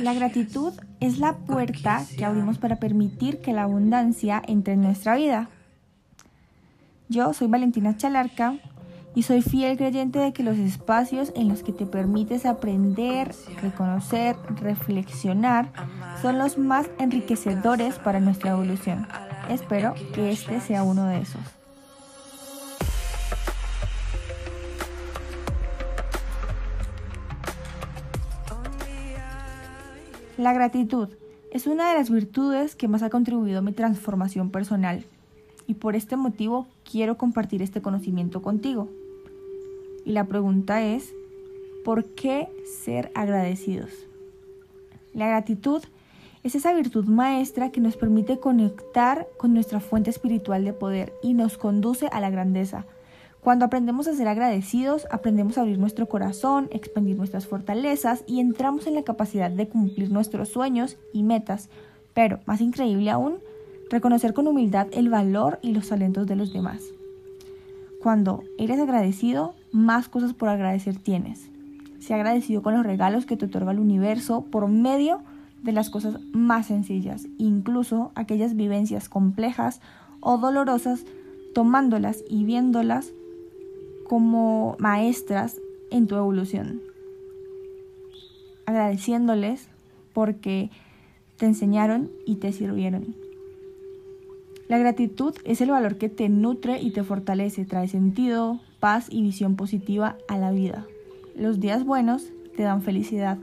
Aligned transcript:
La 0.00 0.14
gratitud 0.14 0.72
es 1.00 1.18
la 1.18 1.36
puerta 1.36 2.04
que 2.16 2.24
abrimos 2.24 2.58
para 2.58 2.76
permitir 2.76 3.40
que 3.40 3.52
la 3.52 3.64
abundancia 3.64 4.42
entre 4.46 4.74
en 4.74 4.82
nuestra 4.82 5.16
vida. 5.16 5.48
Yo 7.08 7.32
soy 7.32 7.48
Valentina 7.48 7.96
Chalarca 7.96 8.56
y 9.14 9.22
soy 9.22 9.42
fiel 9.42 9.76
creyente 9.76 10.18
de 10.18 10.32
que 10.32 10.42
los 10.42 10.58
espacios 10.58 11.32
en 11.36 11.48
los 11.48 11.62
que 11.62 11.72
te 11.72 11.86
permites 11.86 12.46
aprender, 12.46 13.32
reconocer, 13.62 14.36
reflexionar 14.60 15.72
son 16.20 16.38
los 16.38 16.58
más 16.58 16.90
enriquecedores 16.98 17.98
para 17.98 18.20
nuestra 18.20 18.52
evolución. 18.52 19.06
Espero 19.48 19.94
que 20.14 20.30
este 20.30 20.60
sea 20.60 20.82
uno 20.82 21.06
de 21.06 21.20
esos. 21.20 21.63
La 30.36 30.52
gratitud 30.52 31.10
es 31.52 31.68
una 31.68 31.88
de 31.88 31.96
las 31.96 32.10
virtudes 32.10 32.74
que 32.74 32.88
más 32.88 33.04
ha 33.04 33.10
contribuido 33.10 33.60
a 33.60 33.62
mi 33.62 33.70
transformación 33.70 34.50
personal 34.50 35.04
y 35.68 35.74
por 35.74 35.94
este 35.94 36.16
motivo 36.16 36.66
quiero 36.90 37.16
compartir 37.16 37.62
este 37.62 37.82
conocimiento 37.82 38.42
contigo. 38.42 38.88
Y 40.04 40.10
la 40.10 40.24
pregunta 40.24 40.82
es, 40.82 41.14
¿por 41.84 42.04
qué 42.04 42.48
ser 42.82 43.12
agradecidos? 43.14 43.90
La 45.12 45.28
gratitud 45.28 45.84
es 46.42 46.56
esa 46.56 46.74
virtud 46.74 47.04
maestra 47.04 47.70
que 47.70 47.80
nos 47.80 47.96
permite 47.96 48.40
conectar 48.40 49.28
con 49.38 49.54
nuestra 49.54 49.78
fuente 49.78 50.10
espiritual 50.10 50.64
de 50.64 50.72
poder 50.72 51.12
y 51.22 51.34
nos 51.34 51.58
conduce 51.58 52.08
a 52.08 52.18
la 52.18 52.30
grandeza, 52.30 52.86
cuando 53.44 53.66
aprendemos 53.66 54.08
a 54.08 54.14
ser 54.14 54.26
agradecidos, 54.26 55.06
aprendemos 55.10 55.58
a 55.58 55.60
abrir 55.60 55.78
nuestro 55.78 56.08
corazón, 56.08 56.66
expandir 56.70 57.18
nuestras 57.18 57.46
fortalezas 57.46 58.24
y 58.26 58.40
entramos 58.40 58.86
en 58.86 58.94
la 58.94 59.02
capacidad 59.02 59.50
de 59.50 59.68
cumplir 59.68 60.10
nuestros 60.10 60.48
sueños 60.48 60.96
y 61.12 61.24
metas. 61.24 61.68
Pero, 62.14 62.40
más 62.46 62.62
increíble 62.62 63.10
aún, 63.10 63.34
reconocer 63.90 64.32
con 64.32 64.46
humildad 64.46 64.86
el 64.92 65.10
valor 65.10 65.58
y 65.60 65.74
los 65.74 65.90
talentos 65.90 66.26
de 66.26 66.36
los 66.36 66.54
demás. 66.54 66.84
Cuando 68.02 68.44
eres 68.56 68.80
agradecido, 68.80 69.52
más 69.72 70.08
cosas 70.08 70.32
por 70.32 70.48
agradecer 70.48 70.96
tienes. 70.96 71.50
Sé 72.00 72.14
agradecido 72.14 72.62
con 72.62 72.72
los 72.72 72.86
regalos 72.86 73.26
que 73.26 73.36
te 73.36 73.44
otorga 73.44 73.72
el 73.72 73.78
universo 73.78 74.46
por 74.50 74.68
medio 74.68 75.20
de 75.62 75.72
las 75.72 75.90
cosas 75.90 76.18
más 76.32 76.68
sencillas, 76.68 77.26
incluso 77.36 78.10
aquellas 78.14 78.56
vivencias 78.56 79.10
complejas 79.10 79.82
o 80.20 80.38
dolorosas, 80.38 81.04
tomándolas 81.54 82.24
y 82.26 82.44
viéndolas 82.44 83.12
como 84.14 84.76
maestras 84.78 85.60
en 85.90 86.06
tu 86.06 86.14
evolución. 86.14 86.80
Agradeciéndoles 88.64 89.66
porque 90.12 90.70
te 91.36 91.46
enseñaron 91.46 92.12
y 92.24 92.36
te 92.36 92.52
sirvieron. 92.52 93.16
La 94.68 94.78
gratitud 94.78 95.34
es 95.42 95.60
el 95.60 95.70
valor 95.72 95.98
que 95.98 96.08
te 96.08 96.28
nutre 96.28 96.80
y 96.80 96.92
te 96.92 97.02
fortalece, 97.02 97.64
trae 97.64 97.88
sentido, 97.88 98.60
paz 98.78 99.08
y 99.10 99.20
visión 99.20 99.56
positiva 99.56 100.16
a 100.28 100.38
la 100.38 100.52
vida. 100.52 100.86
Los 101.34 101.58
días 101.58 101.84
buenos 101.84 102.28
te 102.56 102.62
dan 102.62 102.82
felicidad, 102.82 103.38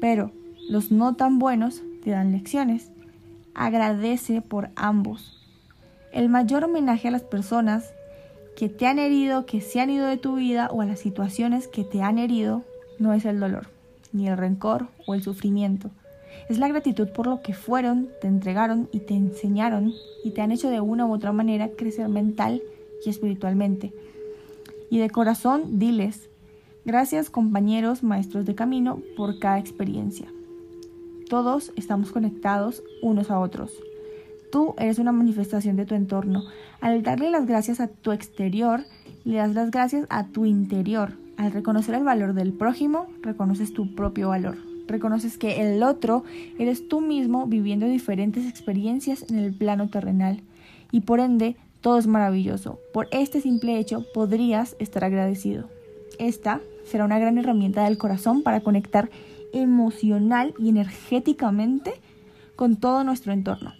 pero 0.00 0.32
los 0.68 0.90
no 0.90 1.14
tan 1.14 1.38
buenos 1.38 1.84
te 2.02 2.10
dan 2.10 2.32
lecciones. 2.32 2.90
Agradece 3.54 4.42
por 4.42 4.70
ambos. 4.74 5.38
El 6.12 6.28
mayor 6.28 6.64
homenaje 6.64 7.06
a 7.06 7.12
las 7.12 7.22
personas 7.22 7.92
que 8.58 8.68
te 8.68 8.88
han 8.88 8.98
herido, 8.98 9.46
que 9.46 9.60
se 9.60 9.80
han 9.80 9.88
ido 9.88 10.08
de 10.08 10.16
tu 10.16 10.34
vida 10.34 10.68
o 10.72 10.82
a 10.82 10.84
las 10.84 10.98
situaciones 10.98 11.68
que 11.68 11.84
te 11.84 12.02
han 12.02 12.18
herido, 12.18 12.64
no 12.98 13.12
es 13.12 13.24
el 13.24 13.38
dolor, 13.38 13.68
ni 14.12 14.26
el 14.26 14.36
rencor 14.36 14.88
o 15.06 15.14
el 15.14 15.22
sufrimiento. 15.22 15.92
Es 16.48 16.58
la 16.58 16.66
gratitud 16.66 17.06
por 17.10 17.28
lo 17.28 17.40
que 17.40 17.54
fueron, 17.54 18.08
te 18.20 18.26
entregaron 18.26 18.88
y 18.90 18.98
te 18.98 19.14
enseñaron 19.14 19.92
y 20.24 20.32
te 20.32 20.40
han 20.40 20.50
hecho 20.50 20.70
de 20.70 20.80
una 20.80 21.06
u 21.06 21.14
otra 21.14 21.30
manera 21.30 21.68
crecer 21.68 22.08
mental 22.08 22.60
y 23.06 23.10
espiritualmente. 23.10 23.92
Y 24.90 24.98
de 24.98 25.08
corazón, 25.08 25.78
diles, 25.78 26.28
gracias 26.84 27.30
compañeros, 27.30 28.02
maestros 28.02 28.44
de 28.44 28.56
camino, 28.56 29.00
por 29.16 29.38
cada 29.38 29.60
experiencia. 29.60 30.26
Todos 31.28 31.70
estamos 31.76 32.10
conectados 32.10 32.82
unos 33.02 33.30
a 33.30 33.38
otros. 33.38 33.70
Tú 34.50 34.74
eres 34.78 34.98
una 34.98 35.12
manifestación 35.12 35.76
de 35.76 35.84
tu 35.84 35.94
entorno. 35.94 36.44
Al 36.80 37.02
darle 37.02 37.30
las 37.30 37.46
gracias 37.46 37.80
a 37.80 37.88
tu 37.88 38.12
exterior, 38.12 38.84
le 39.24 39.36
das 39.36 39.54
las 39.54 39.70
gracias 39.70 40.06
a 40.08 40.26
tu 40.26 40.46
interior. 40.46 41.12
Al 41.36 41.52
reconocer 41.52 41.94
el 41.94 42.04
valor 42.04 42.32
del 42.32 42.52
prójimo, 42.52 43.06
reconoces 43.22 43.72
tu 43.72 43.94
propio 43.94 44.30
valor. 44.30 44.56
Reconoces 44.86 45.36
que 45.36 45.60
el 45.60 45.82
otro 45.82 46.24
eres 46.58 46.88
tú 46.88 47.00
mismo 47.00 47.46
viviendo 47.46 47.86
diferentes 47.86 48.46
experiencias 48.46 49.24
en 49.28 49.38
el 49.38 49.52
plano 49.52 49.88
terrenal. 49.88 50.40
Y 50.90 51.02
por 51.02 51.20
ende, 51.20 51.56
todo 51.82 51.98
es 51.98 52.06
maravilloso. 52.06 52.80
Por 52.92 53.08
este 53.12 53.40
simple 53.40 53.78
hecho, 53.78 54.04
podrías 54.14 54.76
estar 54.78 55.04
agradecido. 55.04 55.68
Esta 56.18 56.60
será 56.84 57.04
una 57.04 57.18
gran 57.18 57.36
herramienta 57.38 57.84
del 57.84 57.98
corazón 57.98 58.42
para 58.42 58.62
conectar 58.62 59.10
emocional 59.52 60.54
y 60.58 60.70
energéticamente 60.70 61.92
con 62.56 62.76
todo 62.76 63.04
nuestro 63.04 63.32
entorno. 63.32 63.74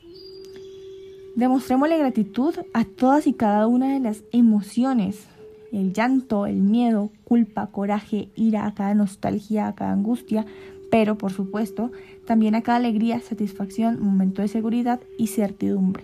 Demostrémosle 1.38 1.98
gratitud 1.98 2.52
a 2.74 2.84
todas 2.84 3.28
y 3.28 3.32
cada 3.32 3.68
una 3.68 3.94
de 3.94 4.00
las 4.00 4.24
emociones, 4.32 5.28
el 5.70 5.92
llanto, 5.92 6.46
el 6.46 6.56
miedo, 6.56 7.10
culpa, 7.22 7.68
coraje, 7.68 8.28
ira, 8.34 8.66
a 8.66 8.74
cada 8.74 8.92
nostalgia, 8.94 9.68
a 9.68 9.74
cada 9.76 9.92
angustia, 9.92 10.46
pero 10.90 11.16
por 11.16 11.32
supuesto 11.32 11.92
también 12.26 12.56
a 12.56 12.62
cada 12.62 12.78
alegría, 12.78 13.20
satisfacción, 13.20 14.02
momento 14.02 14.42
de 14.42 14.48
seguridad 14.48 14.98
y 15.16 15.28
certidumbre. 15.28 16.02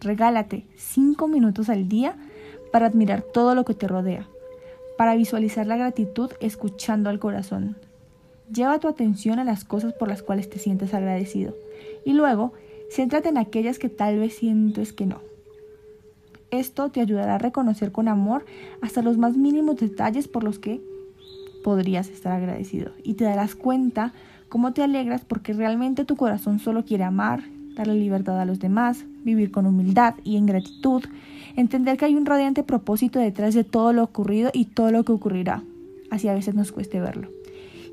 Regálate 0.00 0.66
cinco 0.74 1.28
minutos 1.28 1.68
al 1.68 1.88
día 1.88 2.16
para 2.72 2.86
admirar 2.86 3.22
todo 3.22 3.54
lo 3.54 3.64
que 3.64 3.74
te 3.74 3.86
rodea, 3.86 4.26
para 4.96 5.14
visualizar 5.14 5.68
la 5.68 5.76
gratitud 5.76 6.32
escuchando 6.40 7.08
al 7.08 7.20
corazón. 7.20 7.76
Lleva 8.52 8.80
tu 8.80 8.88
atención 8.88 9.38
a 9.38 9.44
las 9.44 9.62
cosas 9.62 9.92
por 9.92 10.08
las 10.08 10.24
cuales 10.24 10.50
te 10.50 10.58
sientes 10.58 10.92
agradecido 10.92 11.54
y 12.04 12.14
luego 12.14 12.52
Céntrate 12.90 13.28
en 13.28 13.38
aquellas 13.38 13.78
que 13.78 13.88
tal 13.88 14.18
vez 14.18 14.34
sientes 14.34 14.92
que 14.92 15.06
no. 15.06 15.20
Esto 16.50 16.88
te 16.90 17.00
ayudará 17.00 17.34
a 17.34 17.38
reconocer 17.38 17.92
con 17.92 18.08
amor 18.08 18.46
hasta 18.80 19.02
los 19.02 19.18
más 19.18 19.36
mínimos 19.36 19.76
detalles 19.76 20.28
por 20.28 20.44
los 20.44 20.58
que 20.58 20.80
podrías 21.62 22.08
estar 22.08 22.32
agradecido 22.32 22.92
y 23.02 23.14
te 23.14 23.24
darás 23.24 23.54
cuenta 23.54 24.14
cómo 24.48 24.72
te 24.72 24.82
alegras 24.82 25.22
porque 25.26 25.52
realmente 25.52 26.06
tu 26.06 26.16
corazón 26.16 26.58
solo 26.58 26.84
quiere 26.84 27.04
amar, 27.04 27.42
darle 27.76 27.94
libertad 27.94 28.40
a 28.40 28.46
los 28.46 28.58
demás, 28.58 29.04
vivir 29.24 29.50
con 29.50 29.66
humildad 29.66 30.14
y 30.24 30.36
en 30.36 30.46
gratitud, 30.46 31.04
entender 31.56 31.98
que 31.98 32.06
hay 32.06 32.14
un 32.14 32.24
radiante 32.24 32.62
propósito 32.62 33.18
detrás 33.18 33.52
de 33.52 33.64
todo 33.64 33.92
lo 33.92 34.02
ocurrido 34.02 34.50
y 34.54 34.64
todo 34.64 34.90
lo 34.90 35.04
que 35.04 35.12
ocurrirá, 35.12 35.62
así 36.10 36.28
a 36.28 36.34
veces 36.34 36.54
nos 36.54 36.72
cueste 36.72 37.00
verlo. 37.00 37.28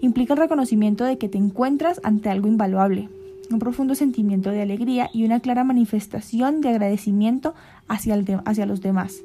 Implica 0.01 0.33
el 0.33 0.39
reconocimiento 0.39 1.03
de 1.03 1.17
que 1.17 1.27
te 1.27 1.37
encuentras 1.37 1.99
ante 2.03 2.29
algo 2.29 2.47
invaluable, 2.47 3.09
un 3.51 3.59
profundo 3.59 3.95
sentimiento 3.95 4.51
de 4.51 4.61
alegría 4.61 5.09
y 5.13 5.23
una 5.25 5.39
clara 5.39 5.63
manifestación 5.63 6.61
de 6.61 6.69
agradecimiento 6.69 7.53
hacia, 7.87 8.15
hacia 8.45 8.65
los 8.65 8.81
demás, 8.81 9.23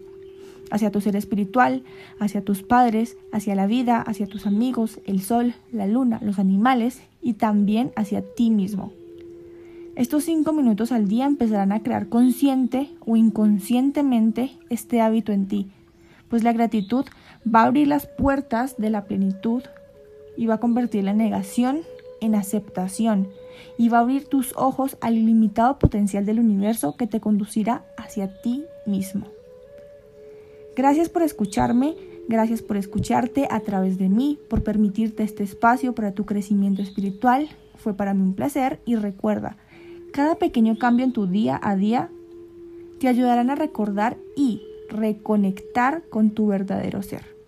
hacia 0.71 0.91
tu 0.91 1.01
ser 1.01 1.17
espiritual, 1.17 1.83
hacia 2.19 2.43
tus 2.43 2.63
padres, 2.63 3.17
hacia 3.33 3.55
la 3.55 3.67
vida, 3.67 4.01
hacia 4.01 4.27
tus 4.27 4.47
amigos, 4.47 5.01
el 5.05 5.21
sol, 5.21 5.55
la 5.73 5.87
luna, 5.87 6.19
los 6.23 6.39
animales 6.39 7.03
y 7.23 7.35
también 7.35 7.93
hacia 7.97 8.23
ti 8.23 8.51
mismo. 8.51 8.93
Estos 9.97 10.25
cinco 10.25 10.53
minutos 10.53 10.93
al 10.93 11.09
día 11.09 11.27
empezarán 11.27 11.73
a 11.73 11.83
crear 11.83 12.09
consciente 12.09 12.91
o 13.05 13.17
inconscientemente 13.17 14.53
este 14.71 15.01
hábito 15.01 15.33
en 15.33 15.47
ti, 15.47 15.67
pues 16.29 16.45
la 16.45 16.53
gratitud 16.53 17.05
va 17.45 17.63
a 17.63 17.67
abrir 17.67 17.89
las 17.89 18.07
puertas 18.07 18.77
de 18.79 18.91
la 18.91 19.05
plenitud 19.05 19.63
y 20.37 20.47
va 20.47 20.55
a 20.55 20.61
convertir 20.61 21.05
la 21.05 21.13
negación 21.13 21.81
en 22.21 22.35
aceptación 22.35 23.29
y 23.77 23.89
va 23.89 23.99
a 23.99 24.01
abrir 24.03 24.27
tus 24.27 24.55
ojos 24.57 24.97
al 25.01 25.17
ilimitado 25.17 25.79
potencial 25.79 26.25
del 26.25 26.41
universo 26.41 26.97
que 26.97 27.07
te 27.07 27.21
conducirá 27.21 27.85
hacia 27.97 28.41
ti 28.43 28.65
mismo. 28.87 29.27
Gracias 30.77 31.09
por 31.09 31.23
escucharme, 31.23 31.97
gracias 32.29 32.63
por 32.63 32.77
escucharte 32.77 33.49
a 33.51 33.61
través 33.61 33.99
de 33.99 34.09
mí, 34.09 34.39
por 34.49 34.63
permitirte 34.63 35.23
este 35.23 35.43
espacio 35.43 35.95
para 35.95 36.13
tu 36.13 36.25
crecimiento 36.25 36.83
espiritual. 36.83 37.49
Fue 37.77 37.95
para 37.95 38.15
mí 38.15 38.23
un 38.23 38.35
placer 38.35 38.81
y 38.85 38.97
recuerda, 38.97 39.57
cada 40.13 40.37
pequeño 40.37 40.79
cambio 40.79 41.05
en 41.05 41.13
tu 41.13 41.27
día 41.27 41.59
a 41.63 41.77
día 41.77 42.11
te 42.99 43.09
ayudarán 43.09 43.51
a 43.51 43.55
recordar 43.55 44.17
y 44.37 44.63
reconectar 44.91 46.03
con 46.11 46.31
tu 46.31 46.49
verdadero 46.49 47.03
ser. 47.03 47.40